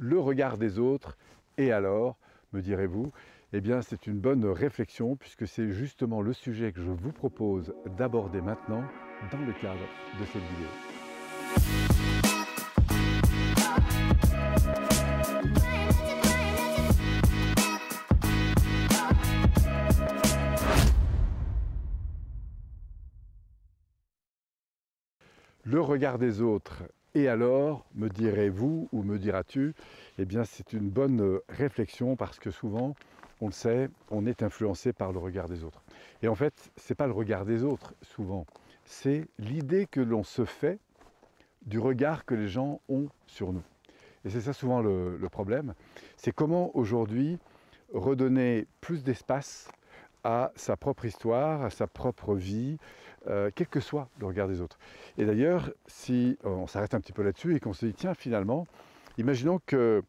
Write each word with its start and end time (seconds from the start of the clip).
le 0.00 0.18
regard 0.18 0.56
des 0.56 0.78
autres, 0.78 1.18
et 1.58 1.72
alors, 1.72 2.16
me 2.54 2.62
direz-vous, 2.62 3.12
eh 3.52 3.60
bien 3.60 3.82
c'est 3.82 4.06
une 4.06 4.18
bonne 4.18 4.46
réflexion 4.46 5.14
puisque 5.14 5.46
c'est 5.46 5.70
justement 5.70 6.22
le 6.22 6.32
sujet 6.32 6.72
que 6.72 6.80
je 6.80 6.90
vous 6.90 7.12
propose 7.12 7.74
d'aborder 7.98 8.40
maintenant 8.40 8.82
dans 9.30 9.40
le 9.40 9.52
cadre 9.52 9.78
de 10.18 10.24
cette 10.24 10.42
vidéo. 10.42 10.68
Le 25.64 25.80
regard 25.82 26.18
des 26.18 26.40
autres 26.40 26.84
et 27.14 27.28
alors, 27.28 27.84
me 27.94 28.08
direz-vous 28.08 28.88
ou 28.92 29.02
me 29.02 29.18
diras-tu, 29.18 29.74
eh 30.18 30.24
bien 30.24 30.44
c'est 30.44 30.72
une 30.72 30.88
bonne 30.88 31.40
réflexion 31.48 32.14
parce 32.16 32.38
que 32.38 32.50
souvent, 32.50 32.94
on 33.40 33.46
le 33.46 33.52
sait, 33.52 33.88
on 34.10 34.26
est 34.26 34.42
influencé 34.42 34.92
par 34.92 35.12
le 35.12 35.18
regard 35.18 35.48
des 35.48 35.64
autres. 35.64 35.82
Et 36.22 36.28
en 36.28 36.34
fait, 36.34 36.70
ce 36.76 36.92
n'est 36.92 36.96
pas 36.96 37.06
le 37.06 37.12
regard 37.12 37.44
des 37.44 37.64
autres 37.64 37.94
souvent, 38.02 38.46
c'est 38.84 39.26
l'idée 39.38 39.86
que 39.86 40.00
l'on 40.00 40.22
se 40.22 40.44
fait 40.44 40.78
du 41.66 41.78
regard 41.78 42.24
que 42.24 42.34
les 42.34 42.48
gens 42.48 42.80
ont 42.88 43.08
sur 43.26 43.52
nous. 43.52 43.62
Et 44.24 44.30
c'est 44.30 44.40
ça 44.42 44.52
souvent 44.52 44.80
le, 44.80 45.16
le 45.16 45.28
problème, 45.28 45.74
c'est 46.16 46.32
comment 46.32 46.76
aujourd'hui 46.76 47.38
redonner 47.92 48.66
plus 48.80 49.02
d'espace 49.02 49.68
à 50.22 50.52
sa 50.54 50.76
propre 50.76 51.06
histoire, 51.06 51.62
à 51.62 51.70
sa 51.70 51.86
propre 51.86 52.34
vie, 52.34 52.78
euh, 53.28 53.50
quel 53.54 53.66
que 53.66 53.80
soit 53.80 54.08
le 54.18 54.26
regard 54.26 54.48
des 54.48 54.60
autres. 54.60 54.78
Et 55.18 55.24
d'ailleurs, 55.24 55.70
si 55.86 56.38
on 56.44 56.66
s'arrête 56.66 56.94
un 56.94 57.00
petit 57.00 57.12
peu 57.12 57.22
là-dessus 57.22 57.54
et 57.54 57.60
qu'on 57.60 57.72
se 57.72 57.86
dit, 57.86 57.94
tiens, 57.94 58.14
finalement, 58.14 58.66
imaginons 59.18 59.60
que 59.66 60.02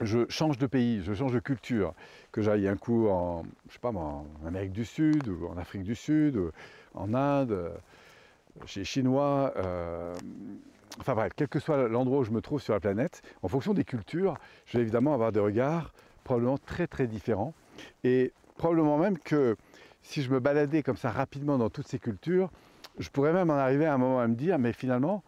je 0.00 0.26
change 0.28 0.56
de 0.58 0.66
pays, 0.66 1.02
je 1.02 1.12
change 1.12 1.32
de 1.32 1.40
culture, 1.40 1.94
que 2.32 2.42
j'aille 2.42 2.68
un 2.68 2.76
coup 2.76 3.08
en, 3.08 3.44
je 3.68 3.74
sais 3.74 3.80
pas 3.80 3.90
en 3.90 4.24
Amérique 4.46 4.72
du 4.72 4.84
Sud, 4.84 5.28
ou 5.28 5.46
en 5.48 5.58
Afrique 5.58 5.82
du 5.82 5.94
Sud, 5.94 6.36
ou 6.36 6.50
en 6.94 7.12
Inde, 7.12 7.72
chez 8.66 8.80
les 8.80 8.84
Chinois, 8.84 9.52
euh, 9.56 10.14
enfin 10.98 11.14
bref, 11.14 11.32
quel 11.36 11.48
que 11.48 11.58
soit 11.58 11.88
l'endroit 11.88 12.20
où 12.20 12.24
je 12.24 12.30
me 12.30 12.40
trouve 12.40 12.60
sur 12.60 12.72
la 12.72 12.80
planète, 12.80 13.22
en 13.42 13.48
fonction 13.48 13.74
des 13.74 13.84
cultures, 13.84 14.34
je 14.66 14.78
vais 14.78 14.82
évidemment 14.82 15.14
avoir 15.14 15.32
des 15.32 15.40
regards 15.40 15.92
probablement 16.24 16.58
très 16.58 16.86
très 16.86 17.06
différents. 17.06 17.54
Et 18.04 18.32
probablement 18.56 18.98
même 18.98 19.18
que 19.18 19.56
si 20.02 20.22
je 20.22 20.30
me 20.30 20.40
baladais 20.40 20.82
comme 20.82 20.96
ça 20.96 21.10
rapidement 21.10 21.58
dans 21.58 21.70
toutes 21.70 21.88
ces 21.88 21.98
cultures, 21.98 22.50
je 22.98 23.08
pourrais 23.08 23.32
même 23.32 23.50
en 23.50 23.54
arriver 23.54 23.86
à 23.86 23.94
un 23.94 23.98
moment 23.98 24.20
à 24.20 24.28
me 24.28 24.34
dire, 24.34 24.58
mais 24.58 24.72
finalement, 24.72 25.22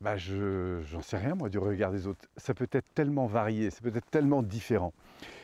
bah 0.00 0.16
je 0.16 0.80
j'en 0.90 1.02
sais 1.02 1.18
rien 1.18 1.34
moi 1.34 1.50
du 1.50 1.58
regard 1.58 1.92
des 1.92 2.06
autres. 2.06 2.26
Ça 2.36 2.54
peut 2.54 2.68
être 2.72 2.86
tellement 2.94 3.26
varié, 3.26 3.70
ça 3.70 3.80
peut 3.82 3.92
être 3.94 4.10
tellement 4.10 4.42
différent. 4.42 4.92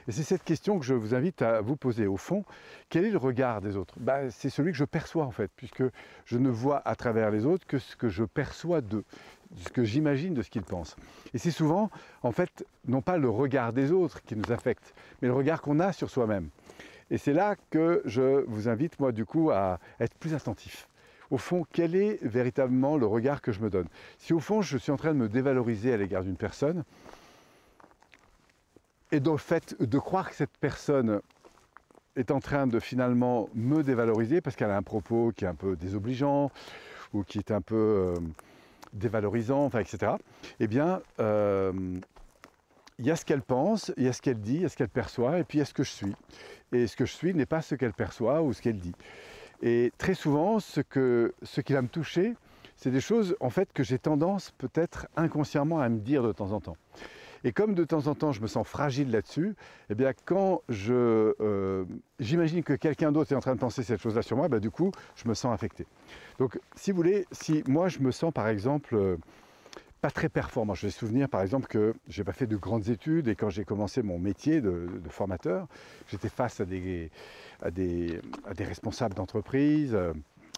Et 0.09 0.13
c'est 0.13 0.23
cette 0.23 0.45
question 0.45 0.79
que 0.79 0.85
je 0.85 0.95
vous 0.95 1.15
invite 1.15 1.43
à 1.43 1.61
vous 1.61 1.77
poser. 1.77 2.07
Au 2.07 2.17
fond, 2.17 2.45
quel 2.89 3.05
est 3.05 3.11
le 3.11 3.19
regard 3.19 3.61
des 3.61 3.77
autres? 3.77 3.95
Bah, 3.99 4.31
C'est 4.31 4.51
celui 4.51 4.73
que 4.73 4.79
je 4.79 4.85
perçois 4.85 5.25
en 5.25 5.31
fait, 5.31 5.51
puisque 5.57 5.83
je 6.25 6.39
ne 6.39 6.49
vois 6.49 6.81
à 6.89 6.95
travers 6.95 7.31
les 7.31 7.45
autres 7.45 7.67
que 7.67 7.79
ce 7.79 7.97
que 7.97 8.09
je 8.09 8.25
perçois 8.25 8.81
d'eux, 8.81 9.05
ce 9.57 9.69
que 9.69 9.85
j'imagine 9.85 10.33
de 10.33 10.43
ce 10.43 10.51
qu'ils 10.51 10.63
pensent. 10.63 10.97
Et 11.35 11.39
c'est 11.39 11.51
souvent, 11.51 11.91
en 12.23 12.33
fait, 12.33 12.65
non 12.87 13.03
pas 13.03 13.19
le 13.19 13.29
regard 13.29 13.73
des 13.73 13.93
autres 13.93 14.23
qui 14.23 14.37
nous 14.37 14.53
affecte, 14.53 14.95
mais 15.21 15.29
le 15.29 15.35
regard 15.35 15.61
qu'on 15.61 15.81
a 15.81 15.93
sur 15.93 16.09
soi-même. 16.09 16.49
Et 17.11 17.19
c'est 17.19 17.33
là 17.33 17.57
que 17.71 18.03
je 18.05 18.45
vous 18.47 18.69
invite, 18.69 18.99
moi, 18.99 19.13
du 19.13 19.25
coup, 19.25 19.51
à 19.51 19.79
être 20.01 20.15
plus 20.15 20.35
attentif. 20.35 20.89
Au 21.31 21.39
fond, 21.39 21.65
quel 21.73 21.95
est 21.95 22.19
véritablement 22.23 22.97
le 22.97 23.07
regard 23.07 23.41
que 23.41 23.53
je 23.53 23.61
me 23.61 23.71
donne? 23.71 23.89
Si 24.19 24.33
au 24.33 24.41
fond, 24.41 24.63
je 24.63 24.79
suis 24.79 24.93
en 24.93 24.97
train 24.97 25.13
de 25.13 25.19
me 25.19 25.29
dévaloriser 25.29 25.93
à 25.93 25.97
l'égard 25.97 26.23
d'une 26.23 26.37
personne, 26.37 26.85
et 29.13 29.21
dans 29.21 29.33
le 29.33 29.39
fait 29.39 29.81
de 29.81 29.99
croire 29.99 30.31
que 30.31 30.37
cette 30.37 30.57
personne 30.59 31.21
est 32.17 32.31
en 32.31 32.41
train 32.41 32.67
de 32.67 32.81
finalement 32.81 33.49
me 33.55 33.83
dévaloriser 33.83 34.41
parce 34.41 34.57
qu'elle 34.57 34.71
a 34.71 34.77
un 34.77 34.83
propos 34.83 35.33
qui 35.37 35.45
est 35.45 35.49
un 35.49 35.55
peu 35.55 35.77
désobligeant 35.77 36.51
ou 37.13 37.23
qui 37.23 37.39
est 37.39 37.51
un 37.51 37.61
peu 37.61 37.77
euh, 37.77 38.15
dévalorisant, 38.93 39.65
enfin, 39.65 39.81
etc., 39.81 40.13
eh 40.59 40.67
bien, 40.67 41.01
euh, 41.21 41.73
il 42.99 43.07
y 43.07 43.11
a 43.11 43.17
ce 43.17 43.25
qu'elle 43.25 43.43
pense, 43.43 43.93
il 43.97 44.05
y 44.05 44.09
a 44.09 44.13
ce 44.13 44.23
qu'elle 44.23 44.41
dit, 44.41 44.55
il 44.55 44.63
y 44.63 44.65
a 44.65 44.69
ce 44.69 44.77
qu'elle 44.77 44.89
perçoit, 44.89 45.39
et 45.39 45.45
puis 45.45 45.59
il 45.59 45.61
y 45.61 45.63
a 45.63 45.67
ce 45.67 45.75
que 45.75 45.85
je 45.85 45.91
suis. 45.91 46.15
Et 46.73 46.87
ce 46.87 46.97
que 46.97 47.07
je 47.07 47.13
suis 47.13 47.35
n'est 47.35 47.47
pas 47.47 47.63
ce 47.63 47.75
qu'elle 47.75 47.93
perçoit 47.93 48.43
ou 48.43 48.53
ce 48.53 48.61
qu'elle 48.61 48.79
dit. 48.79 48.95
Et 49.63 49.93
très 49.99 50.15
souvent, 50.15 50.61
ce, 50.61 50.81
que, 50.81 51.35
ce 51.43 51.61
qui 51.61 51.73
va 51.73 51.83
me 51.83 51.89
toucher, 51.89 52.35
c'est 52.77 52.91
des 52.91 53.01
choses 53.01 53.37
en 53.41 53.51
fait 53.51 53.73
que 53.73 53.83
j'ai 53.83 53.99
tendance 53.99 54.53
peut-être 54.59 55.07
inconsciemment 55.17 55.81
à 55.81 55.89
me 55.89 55.99
dire 55.99 56.23
de 56.23 56.33
temps 56.33 56.53
en 56.53 56.61
temps. 56.61 56.77
Et 57.45 57.53
comme 57.53 57.75
de 57.75 57.85
temps 57.85 58.07
en 58.07 58.15
temps 58.15 58.33
je 58.33 58.41
me 58.41 58.47
sens 58.47 58.67
fragile 58.67 59.11
là-dessus, 59.11 59.55
eh 59.89 59.95
bien 59.95 60.13
quand 60.25 60.63
je, 60.69 61.35
euh, 61.41 61.85
j'imagine 62.19 62.63
que 62.63 62.73
quelqu'un 62.73 63.13
d'autre 63.13 63.33
est 63.33 63.37
en 63.37 63.41
train 63.41 63.55
de 63.55 63.61
penser 63.61 63.83
cette 63.83 64.01
chose-là 64.01 64.23
sur 64.23 64.37
moi, 64.37 64.49
bah, 64.49 64.61
du 64.61 64.71
coup 64.71 64.91
je 65.15 65.29
me 65.29 65.35
sens 65.35 65.55
affecté. 65.55 65.87
Donc 66.39 66.59
si 66.75 66.91
vous 66.91 66.97
voulez, 66.97 67.27
si 67.33 67.63
moi 67.67 67.89
je 67.89 68.01
me 68.01 68.11
sens 68.11 68.33
par 68.33 68.49
exemple 68.49 68.95
euh, 68.95 69.17
pas 70.07 70.11
très 70.13 70.29
performant. 70.29 70.75
Je 70.75 70.87
vais 70.87 70.93
souvenir 70.93 71.29
par 71.29 71.43
exemple 71.43 71.67
que 71.67 71.93
je 72.09 72.21
n'ai 72.21 72.25
pas 72.25 72.33
fait 72.33 72.47
de 72.47 72.57
grandes 72.57 72.91
études 72.91 73.27
et 73.27 73.35
quand 73.35 73.51
j'ai 73.51 73.65
commencé 73.65 74.03
mon 74.03 74.21
métier 74.21 74.61
de, 74.61 74.87
formateur, 75.09 75.67
j'étais 76.07 76.29
face 76.29 76.61
à 76.61 76.65
des, 76.65 77.11
responsables 78.57 79.17
d'entreprise 79.17 79.97
euh, 79.97 80.13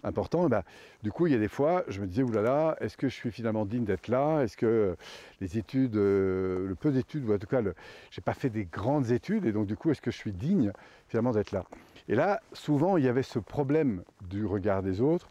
importants. 0.04 0.50
Ben, 0.50 0.64
du 1.03 1.10
coup, 1.12 1.28
il 1.28 1.32
y 1.32 1.34
a 1.34 1.38
des 1.38 1.48
fois, 1.48 1.82
je 1.88 2.03
me 2.03 2.06
disais, 2.06 2.22
oulala, 2.22 2.76
est-ce 2.82 2.98
que 2.98 3.09
je 3.09 3.14
suis 3.14 3.31
finalement 3.31 3.64
digne 3.64 3.86
d'être 3.86 4.09
là? 4.09 4.42
Est-ce 4.42 4.59
que 4.59 4.94
les 5.41 5.56
études, 5.56 5.97
euh, 5.97 6.69
le 6.69 6.75
peu 6.75 6.91
d'études, 6.91 7.26
ou 7.26 7.32
en 7.32 7.38
tout 7.38 7.47
cas, 7.47 7.62
je 7.62 7.69
n'ai 7.69 8.22
pas 8.22 8.34
fait 8.34 8.50
des 8.50 8.66
grandes 8.66 9.12
études 9.12 9.47
et 9.47 9.53
donc 9.53 9.66
du 9.66 9.76
coup, 9.76 9.91
est-ce 9.91 10.03
que 10.03 10.10
je 10.10 10.19
suis 10.19 10.32
digne 10.32 10.72
finalement 11.09 11.32
d'être 11.32 11.53
là? 11.53 11.65
Et 12.10 12.15
là, 12.15 12.42
souvent, 12.53 12.98
il 12.98 13.04
y 13.04 13.09
avait 13.09 13.22
ce 13.22 13.38
problème 13.38 14.03
du 14.28 14.44
regard 14.44 14.82
des 14.82 15.00
autres 15.00 15.30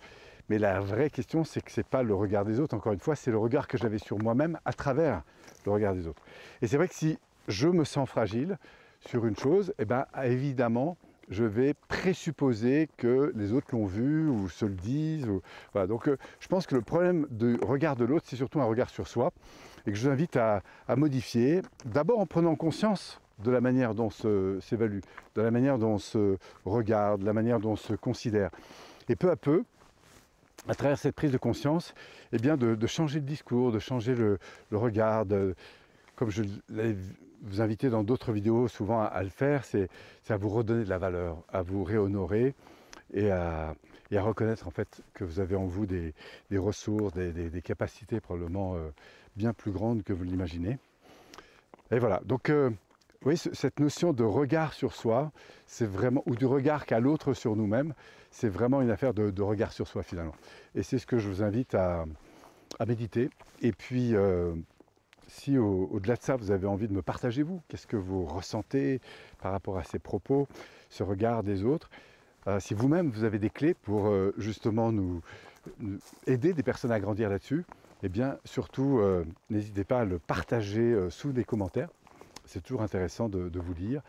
mais 0.50 0.58
la 0.58 0.80
vraie 0.80 1.10
question, 1.10 1.44
c'est 1.44 1.62
que 1.62 1.72
ce 1.72 1.82
n'est 1.82 1.86
pas 1.86 2.04
le 2.04 2.14
regard 2.14 2.46
des 2.46 2.60
autres, 2.60 2.76
encore 2.76 2.94
une 2.94 3.00
fois, 3.00 3.16
c'est 3.16 3.32
le 3.32 3.38
regard 3.38 3.68
que 3.68 3.78
j'avais 3.78 3.98
sur 3.98 4.18
moi-même 4.18 4.60
à 4.66 4.74
travers 4.74 5.24
le 5.66 5.72
regard 5.72 5.94
des 5.94 6.08
autres. 6.08 6.22
Et 6.62 6.68
c'est 6.68 6.78
vrai 6.78 6.88
que 6.88 6.96
si 6.96 7.20
je 7.48 7.68
me 7.68 7.84
sens 7.84 8.08
fragile 8.08 8.58
sur 9.02 9.26
une 9.26 9.36
chose, 9.36 9.74
eh 9.80 9.86
bien 9.86 10.06
évidemment, 10.24 10.98
je 11.30 11.44
vais 11.44 11.74
présupposer 11.90 12.90
que 12.98 13.34
les 13.36 13.52
autres 13.52 13.68
l'ont 13.74 13.86
vu 13.86 14.28
ou 14.30 14.48
se 14.48 14.66
le 14.66 14.76
disent. 14.76 15.28
Donc 15.76 16.08
euh, 16.08 16.18
je 16.40 16.48
pense 16.48 16.66
que 16.66 16.76
le 16.76 16.82
problème 16.82 17.28
du 17.30 17.58
regard 17.62 17.96
de 17.96 18.06
l'autre, 18.06 18.26
c'est 18.30 18.38
surtout 18.38 18.62
un 18.62 18.66
regard 18.66 18.90
sur 18.90 19.08
soi 19.08 19.32
et 19.86 19.92
que 19.92 19.98
je 19.98 20.08
vous 20.08 20.12
invite 20.12 20.38
à, 20.38 20.62
à 20.88 20.96
modifier, 20.96 21.62
d'abord 21.86 22.20
en 22.20 22.26
prenant 22.26 22.56
conscience 22.56 23.22
de 23.40 23.52
la 23.52 23.62
manière 23.62 23.94
dont 23.94 24.10
on 24.24 24.60
s'évalue, 24.62 25.00
de 25.36 25.42
la 25.42 25.52
manière 25.52 25.78
dont 25.78 25.94
on 25.94 25.98
se 25.98 26.38
regarde, 26.66 27.22
de 27.22 27.26
la 27.26 27.34
manière 27.34 27.60
dont 27.60 27.72
on 27.72 27.76
se 27.76 27.94
considère. 27.94 28.50
Et 29.10 29.16
peu 29.16 29.30
à 29.30 29.36
peu, 29.36 29.64
à 30.68 30.76
travers 30.76 30.98
cette 30.98 31.16
prise 31.16 31.32
de 31.32 31.38
conscience, 31.38 31.94
eh 32.34 32.38
bien 32.38 32.58
de, 32.58 32.88
changer 32.88 33.20
le 33.20 33.26
discours, 33.26 33.72
de 33.72 33.80
changer 33.80 34.16
le, 34.16 34.40
regard, 34.72 35.26
comme 36.16 36.30
je 36.30 36.44
vous 37.42 37.62
invité 37.62 37.90
dans 37.90 38.04
d'autres 38.04 38.32
vidéos 38.32 38.68
souvent 38.68 39.02
à, 39.02 39.24
le 39.24 39.30
faire, 39.30 39.64
c'est 39.64 39.90
à 40.30 40.38
vous 40.38 40.50
redonner 40.50 40.84
de 40.84 40.90
la 40.90 40.98
valeur, 40.98 41.38
à 41.50 41.62
vous 41.62 41.84
réhonorer 41.84 42.56
et 43.14 43.32
à, 43.32 43.76
reconnaître 44.12 44.68
en 44.68 44.72
fait 44.72 45.02
que 45.14 45.24
vous 45.24 45.40
avez 45.40 45.56
en 45.56 45.66
vous 45.66 45.86
des, 45.86 46.14
ressources, 46.56 47.14
des, 47.14 47.62
capacités 47.62 48.20
probablement 48.20 48.76
euh, 48.76 48.90
bien 49.36 49.54
plus 49.54 49.72
grandes 49.72 50.04
que 50.04 50.14
vous 50.14 50.24
l'imaginez. 50.24 50.78
Et 51.92 52.00
voilà, 52.00 52.22
donc 52.26 52.50
euh, 52.50 52.70
oui, 53.28 53.36
cette 53.36 53.82
notion 53.82 54.14
de 54.14 54.24
regard 54.24 54.72
sur 54.72 54.94
soi, 54.94 55.34
c'est 55.66 55.86
vraiment, 55.86 56.24
ou 56.28 56.36
du 56.38 56.46
regard 56.46 56.86
qu'a 56.86 57.02
l'autre 57.02 57.34
sur 57.34 57.58
nous-mêmes, 57.58 57.94
c'est 58.32 58.48
vraiment 58.48 58.82
une 58.82 58.90
affaire 58.90 59.14
de, 59.14 59.42
regard 59.42 59.74
sur 59.74 59.86
soi 59.86 60.02
finalement. 60.02 60.36
Et 60.76 60.82
c'est 60.82 60.98
ce 60.98 61.06
que 61.06 61.18
je 61.18 61.28
vous 61.28 61.44
invite 61.44 61.76
à, 61.76 62.06
méditer. 62.88 63.30
Et 63.62 63.74
puis, 63.74 64.16
euh, 64.16 64.54
si 65.28 65.58
au-delà 65.58 66.16
de 66.16 66.22
ça, 66.22 66.38
vous 66.38 66.52
avez 66.52 66.68
envie 66.68 66.88
de 66.88 66.94
me 66.94 67.02
partager 67.02 67.44
vous, 67.44 67.62
qu'est-ce 67.68 67.86
que 67.86 67.98
vous 67.98 68.24
ressentez 68.24 69.02
par 69.42 69.52
rapport 69.52 69.78
à 69.78 69.84
ces 69.84 70.00
propos, 70.00 70.48
ce 70.90 71.04
regard 71.04 71.44
des 71.44 71.66
autres, 71.66 71.90
euh, 72.48 72.62
si 72.62 72.76
vous-même 72.76 73.10
vous 73.10 73.26
avez 73.26 73.40
des 73.40 73.50
clés 73.50 73.74
pour 73.74 74.08
euh, 74.08 74.34
justement 74.38 74.94
nous, 74.94 75.22
aider 76.28 76.54
des 76.54 76.64
personnes 76.64 76.94
à 76.94 77.00
grandir 77.02 77.30
là-dessus, 77.30 77.66
eh 78.04 78.08
bien 78.08 78.38
surtout 78.46 79.02
n'hésitez 79.50 79.84
pas 79.84 80.02
à 80.02 80.06
le 80.06 80.18
partager 80.18 80.96
sous 81.10 81.34
des 81.34 81.44
commentaires 81.44 81.90
c'est 82.48 82.62
toujours 82.62 82.82
intéressant 82.82 83.30
de, 83.30 83.60
vous 83.60 83.74
lire 83.74 84.02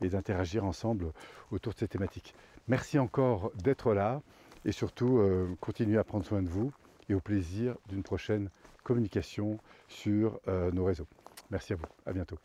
et 0.00 0.08
d'interagir 0.08 0.64
ensemble 0.64 1.12
autour 1.50 1.72
de 1.72 1.78
ces 1.78 1.88
thématiques. 1.88 2.34
Merci 2.68 2.98
encore 2.98 3.52
d'être 3.62 3.94
là 3.94 4.22
et 4.64 4.72
surtout 4.72 5.18
euh, 5.18 5.54
continuez 5.60 5.98
à 5.98 6.04
prendre 6.04 6.24
soin 6.24 6.42
de 6.42 6.48
vous 6.48 6.72
et 7.08 7.14
au 7.14 7.20
plaisir 7.20 7.76
d'une 7.88 8.02
prochaine 8.02 8.50
communication 8.82 9.58
sur 9.88 10.40
euh, 10.48 10.70
nos 10.72 10.84
réseaux. 10.84 11.06
Merci 11.50 11.72
à 11.74 11.76
vous, 11.76 11.86
à 12.06 12.12
bientôt. 12.12 12.38